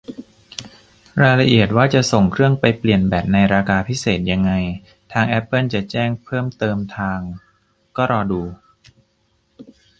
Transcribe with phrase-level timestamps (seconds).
[1.21, 4.51] รายละเอียดว่าจะส่งเครื่องไปเปลี่ยนแบตในราคาพิเศษยังไง
[5.13, 7.19] ทางแอปเปิลจะแจ้งเพิ่มเติมทาง
[7.97, 8.41] ก็รอดู